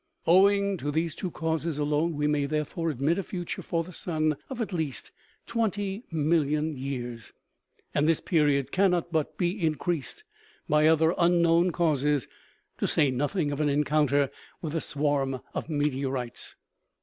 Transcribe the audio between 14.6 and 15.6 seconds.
a swarm